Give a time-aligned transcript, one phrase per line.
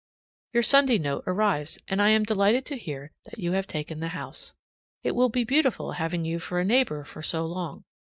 [0.53, 4.07] Your Sunday note arrives, and I am delighted to hear that you have taken the
[4.17, 4.55] house.
[5.03, 7.83] It will be beautiful having you for a neighbor for so long.